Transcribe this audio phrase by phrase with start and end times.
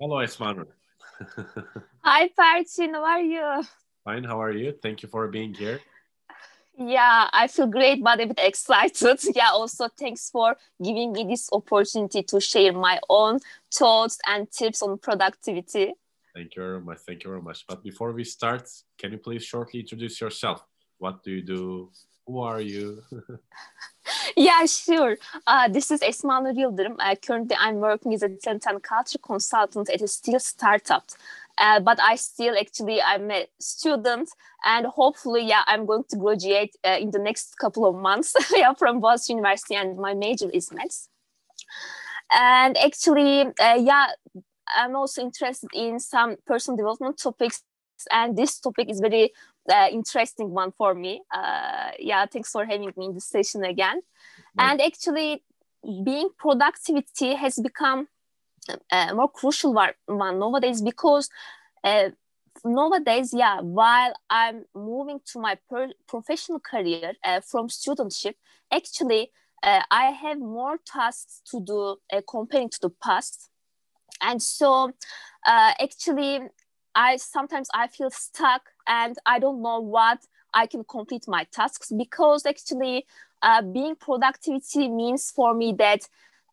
[0.00, 0.64] Hello, Esmanur.
[2.02, 2.94] Hi, Perchin.
[2.94, 3.62] How are you?
[4.02, 4.24] Fine.
[4.24, 4.72] How are you?
[4.82, 5.78] Thank you for being here.
[6.74, 9.20] Yeah, I feel great, but a bit excited.
[9.36, 13.40] Yeah, also thanks for giving me this opportunity to share my own
[13.70, 15.92] thoughts and tips on productivity.
[16.34, 17.00] Thank you very much.
[17.06, 17.66] Thank you very much.
[17.66, 20.64] But before we start, can you please shortly introduce yourself?
[20.96, 21.90] What do you do?
[22.26, 23.02] Who are you?
[24.36, 25.16] yeah, sure.
[25.46, 26.96] Uh, this is Esma Nur Yıldırım.
[26.98, 31.04] Uh, currently, I'm working as a talent and culture consultant at a steel startup.
[31.58, 34.30] Uh, but I still actually I'm a student
[34.64, 38.72] and hopefully yeah I'm going to graduate uh, in the next couple of months yeah
[38.72, 41.10] from Boğaziçi University and my major is maths
[42.32, 44.06] and actually uh, yeah
[44.74, 47.62] I'm also interested in some personal development topics
[48.10, 49.32] and this topic is very
[49.70, 54.00] uh, interesting one for me uh, yeah thanks for having me in this session again
[54.58, 54.70] right.
[54.70, 55.42] and actually
[56.04, 58.08] being productivity has become
[58.92, 61.30] uh, more crucial one nowadays because
[61.84, 62.10] uh,
[62.64, 65.58] nowadays, yeah, while I'm moving to my
[66.06, 68.34] professional career uh, from studentship,
[68.70, 69.30] actually,
[69.62, 73.50] uh, I have more tasks to do uh, comparing to the past.
[74.22, 74.92] And so,
[75.46, 76.40] uh, actually,
[76.94, 80.20] I sometimes I feel stuck and I don't know what
[80.52, 83.06] I can complete my tasks because actually,
[83.42, 86.06] uh, being productivity means for me that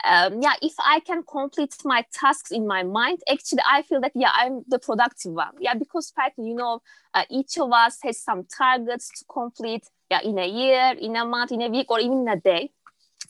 [0.05, 4.11] um, yeah, if I can complete my tasks in my mind, actually, I feel that,
[4.13, 5.53] yeah, I'm the productive one.
[5.59, 6.81] Yeah, because, Perchin, you know,
[7.15, 11.25] uh, each of us has some targets to complete, yeah, in a year, in a
[11.25, 12.71] month, in a week, or even in a day.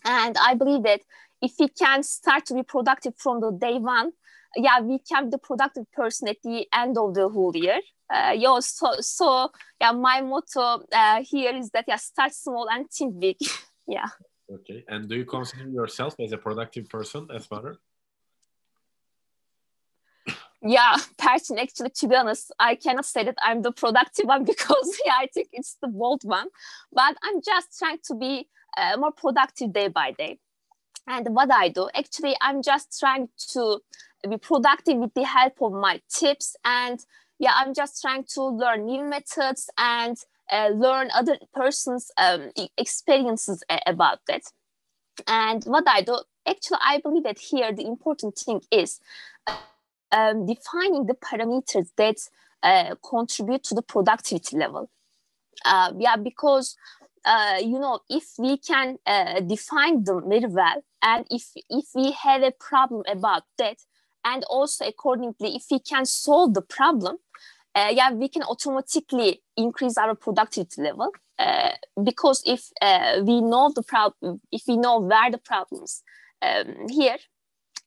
[0.06, 1.02] And I believe that
[1.42, 4.12] if we can start to be productive from the day one,
[4.58, 7.80] yeah, we can be the productive person at the end of the whole year.
[8.14, 12.90] Uh, yeah, so, so yeah, my motto uh, here is that yeah, start small and
[12.90, 13.38] think big.
[13.88, 14.08] yeah.
[14.52, 14.84] Okay.
[14.88, 17.78] And do you consider yourself as a productive person, Esma Nur?
[20.64, 21.60] Yeah, person.
[21.60, 25.28] Actually, to be honest, I cannot say that I'm the productive one because yeah, I
[25.32, 26.48] think it's the bold one.
[26.92, 30.40] But I'm just trying to be uh, more productive day by day.
[31.08, 33.80] And what I do, actually, I'm just trying to
[34.30, 36.56] be productive with the help of my tips.
[36.66, 37.00] And
[37.40, 40.18] yeah, I'm just trying to learn new methods and
[40.52, 44.44] uh, learn other person's um, experiences about that.
[45.28, 49.00] And what I do, actually, I believe that here the important thing is
[50.12, 52.18] um, defining the parameters that
[52.64, 54.90] uh, contribute to the productivity level.
[55.66, 56.76] Uh, yeah, because
[57.26, 62.12] uh, you know, if we can uh, define them very well, and if if we
[62.12, 63.78] have a problem about that,
[64.28, 67.18] and also accordingly, if we can solve the problem,
[67.74, 71.72] uh, yeah, we can automatically increase our productivity level uh,
[72.04, 76.04] because if uh, we know the problem, if we know where the problems
[76.42, 77.18] um, here,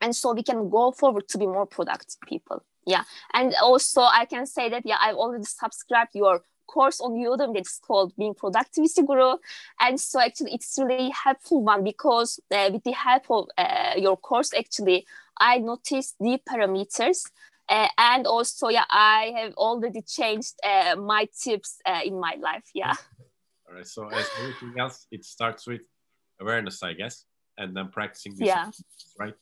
[0.00, 2.64] and so we can go forward to be more productive people.
[2.86, 7.54] Yeah, and also I can say that yeah, I've already subscribed your course on Udemy
[7.54, 9.36] that's called Being Productivity Guru,
[9.80, 14.16] and so actually it's really helpful one because uh, with the help of uh, your
[14.16, 15.06] course, actually
[15.40, 17.22] I noticed the parameters
[17.70, 22.68] uh, and also yeah i have already changed uh, my tips uh, in my life
[22.74, 22.94] yeah.
[23.68, 25.82] All right so as everything else it starts with
[26.40, 27.24] awareness i guess
[27.58, 28.70] and then practicing yeah.
[29.18, 29.34] right?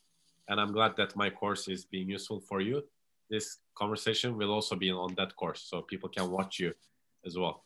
[0.47, 2.83] And i'm glad that my course is being useful for you.
[3.29, 6.73] This conversation will also be on that course so people can watch you
[7.25, 7.65] as well.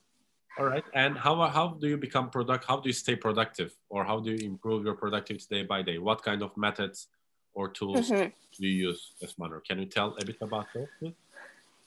[0.58, 4.04] All right and how, how do you become product how do you stay productive or
[4.04, 5.98] how do you improve your productivity day by day?
[5.98, 7.08] What kind of methods
[7.54, 8.30] or tools mm-hmm.
[8.60, 9.62] do you use Esma Nur?
[9.62, 11.14] Can you tell a bit about that?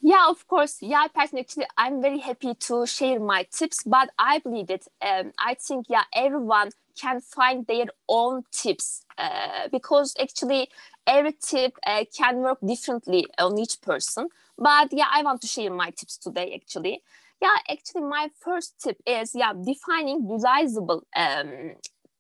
[0.01, 0.79] Yeah, of course.
[0.83, 5.33] Yeah, personally, actually, I'm very happy to share my tips, but I believe that um,
[5.39, 10.69] I think, yeah, everyone can find their own tips uh, because actually
[11.07, 14.29] every tip uh, can work differently on each person.
[14.59, 17.03] But yeah, I want to share my tips today, actually.
[17.41, 21.75] Yeah, actually, my first tip is, yeah, defining realizable um,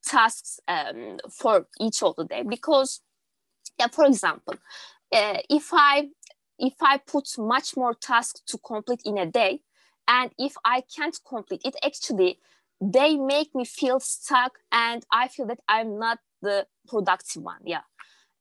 [0.05, 3.01] tasks um, for each of the day because
[3.78, 4.54] yeah, for example,
[5.12, 6.08] uh, if I
[6.58, 9.61] if I put much more tasks to complete in a day,
[10.08, 12.38] and if I can't complete it, actually
[12.81, 17.61] they make me feel stuck, and I feel that I'm not the productive one.
[17.64, 17.82] Yeah.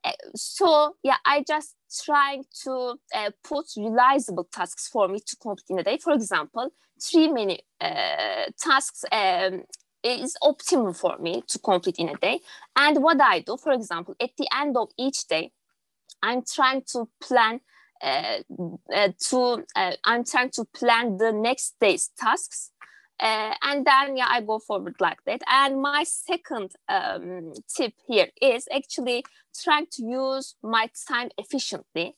[0.03, 5.65] Uh, so yeah, I just trying to uh, put realizable tasks for me to complete
[5.69, 5.97] in a day.
[5.97, 6.69] For example,
[7.01, 9.63] three many uh, tasks um,
[10.05, 12.39] is optimal for me to complete in a day.
[12.75, 15.51] And what I do, for example, at the end of each day,
[16.21, 17.61] I'm trying to plan
[18.01, 18.39] uh,
[18.93, 22.71] uh, to uh, I'm trying to plan the next day's tasks.
[23.19, 25.41] Uh, and then yeah, I go forward like that.
[25.47, 29.23] And my second um, tip here is actually
[29.63, 32.15] trying to use my time efficiently.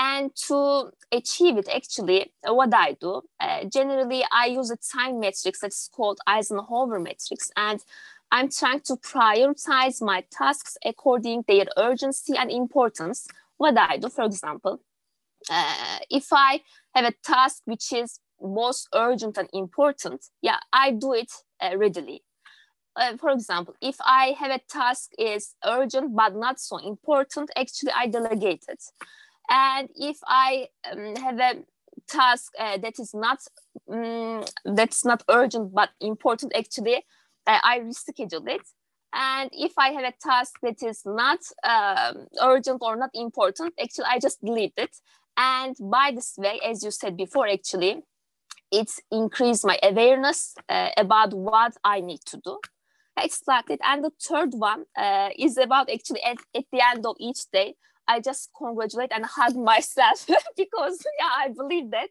[0.00, 5.58] And to achieve it, actually, what I do, uh, generally I use a time matrix
[5.58, 7.50] that's called Eisenhower matrix.
[7.56, 7.80] And
[8.30, 13.26] I'm trying to prioritize my tasks according their urgency and importance.
[13.56, 14.80] What I do, for example,
[15.50, 16.60] uh, if I
[16.94, 22.22] have a task which is most urgent and important, yeah, I do it uh, readily.
[22.94, 27.90] Uh, for example, if I have a task is urgent but not so important, actually
[27.96, 28.84] I delegate it.
[29.50, 31.54] And if I um, have a
[32.06, 33.38] task uh, that is not
[33.90, 36.96] um, that's not urgent but important, actually
[37.46, 38.62] uh, I reschedule it.
[39.14, 44.04] And if I have a task that is not um, urgent or not important, actually
[44.10, 44.94] I just delete it.
[45.36, 48.02] And by this way, as you said before, actually,
[48.70, 52.58] it's increased my awareness uh, about what I need to do.
[53.18, 53.80] It's like it.
[53.82, 57.76] And the third one uh, is about actually at, at the end of each day,
[58.08, 60.26] I just congratulate and hug myself
[60.56, 62.08] because yeah, I believe that.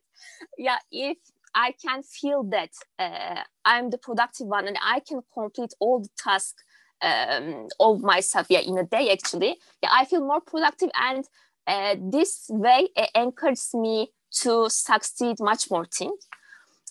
[0.57, 1.17] Yeah, if
[1.55, 6.09] I can feel that uh, I'm the productive one and I can complete all the
[6.17, 6.63] tasks
[7.01, 11.25] um, of myself yeah in a day actually yeah I feel more productive and
[11.67, 14.11] uh, this way it encourages me
[14.41, 16.27] to succeed much more things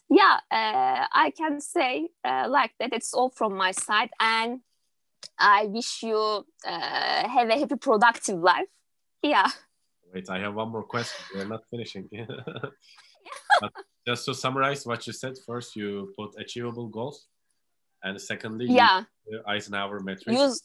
[0.08, 4.60] yeah uh, I can say uh, like that it's all from my side and
[5.38, 6.18] I wish you
[6.66, 8.68] uh, have a happy productive life
[9.30, 9.48] yeah.
[10.12, 11.24] Wait I have one more question.
[11.34, 12.08] We're not finishing.
[14.06, 17.26] Just to summarize what you said first you put achievable goals
[18.02, 19.02] and secondly yeah.
[19.48, 20.62] eisenhower matrix use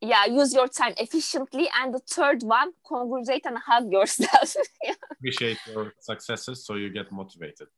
[0.00, 4.54] yeah use your time efficiently and the third one congratulate and hug yourself.
[4.84, 4.94] Yeah.
[5.10, 7.68] appreciate your successes so you get motivated.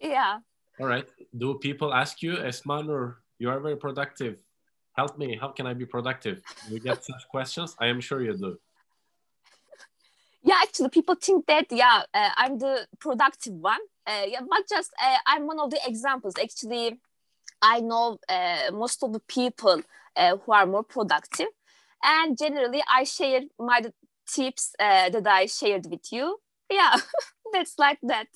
[0.00, 0.38] Yeah.
[0.80, 1.06] All right.
[1.36, 4.38] Do people ask you esma nur you are very productive?
[4.96, 5.36] Help me.
[5.40, 6.40] How can i be productive?
[6.70, 7.76] You get such questions?
[7.78, 8.58] I am sure you do
[10.44, 13.80] yeah actually people think that yeah uh, i'm the productive one.
[14.06, 16.34] Uh, yeah but just uh, i'm one of the examples.
[16.42, 16.98] Actually
[17.62, 19.82] i know uh, most of the people
[20.16, 21.48] uh, who are more productive.
[22.02, 23.82] And generally i share my
[24.28, 26.38] tips uh, that i shared with you.
[26.70, 26.96] Yeah
[27.52, 28.28] that's like that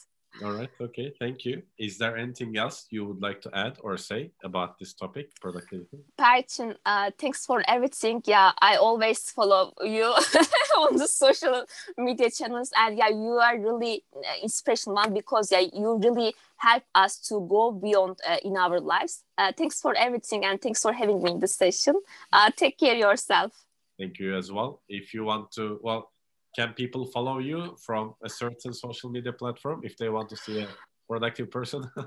[0.44, 0.70] all right.
[0.80, 1.12] Okay.
[1.18, 1.62] Thank you.
[1.78, 5.98] Is there anything else you would like to add or say about this topic, productivity?
[6.18, 8.22] Perchin, uh, thanks for everything.
[8.24, 10.04] Yeah, I always follow you
[10.78, 11.64] on the social
[11.96, 16.84] media channels, and yeah, you are really uh, inspirational one because yeah, you really help
[16.94, 19.24] us to go beyond uh, in our lives.
[19.36, 21.94] Uh, thanks for everything, and thanks for having me in the session.
[22.32, 23.52] Uh, take care yourself.
[23.98, 24.82] Thank you as well.
[24.88, 26.12] If you want to, well
[26.54, 30.60] can people follow you from a certain social media platform if they want to see
[30.60, 30.68] a
[31.08, 31.84] productive person?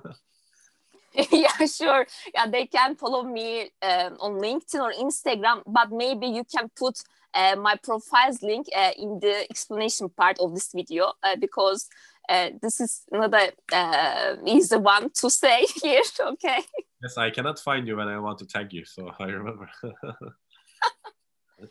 [1.32, 2.08] yeah, sure.
[2.34, 7.00] Yeah, they can follow me um, on LinkedIn or Instagram, but maybe you can put
[7.34, 11.88] uh, my profile's link uh, in the explanation part of this video uh, because
[12.30, 16.02] uh, this is not a uh, easy one to say here.
[16.20, 16.64] Okay.
[17.02, 19.70] Yes, I cannot find you when I want to tag you, so I remember.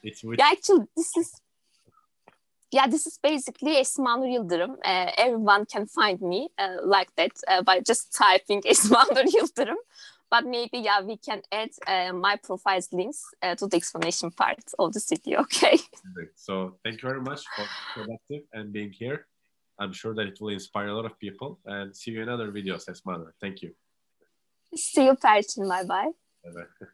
[0.02, 0.38] it's with...
[0.38, 1.32] yeah, actually, this is
[2.72, 4.70] yeah, this is basically Esma Nur Yıldırım.
[4.70, 9.78] Uh, everyone can find me uh, like that uh, by just typing Esma Nur Yıldırım.
[10.30, 14.62] But maybe, yeah, we can add uh, my profile's links uh, to the explanation part
[14.78, 15.76] of the video, okay?
[16.36, 19.26] So thank you very much for productive and being here.
[19.80, 21.58] I'm sure that it will inspire a lot of people.
[21.66, 23.34] And see you in other videos, Esma Nur.
[23.40, 23.74] Thank you.
[24.76, 25.68] See you, Perchin.
[25.68, 26.12] Bye-bye.
[26.44, 26.86] Bye-bye.